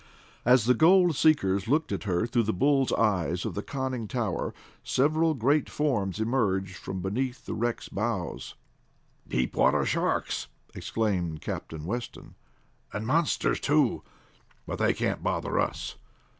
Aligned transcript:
As 0.45 0.65
the 0.65 0.73
gold 0.73 1.15
seekers 1.15 1.67
looked 1.67 1.91
at 1.91 2.05
her 2.05 2.25
through 2.25 2.41
the 2.41 2.53
bull's 2.53 2.91
eyes 2.91 3.45
of 3.45 3.53
the 3.53 3.61
conning 3.61 4.07
tower, 4.07 4.51
several 4.83 5.35
great 5.35 5.69
forms 5.69 6.19
emerged 6.19 6.75
from 6.75 7.01
beneath 7.01 7.45
the 7.45 7.53
wreck's 7.53 7.87
bows. 7.87 8.55
"Deep 9.27 9.55
water 9.55 9.85
sharks!" 9.85 10.47
exclaimed 10.73 11.41
Captain 11.41 11.85
Weston, 11.85 12.33
"and 12.91 13.05
monsters, 13.05 13.59
too. 13.59 14.01
But 14.65 14.79
they 14.79 14.95
can't 14.95 15.21
bother 15.21 15.59
us. 15.59 15.97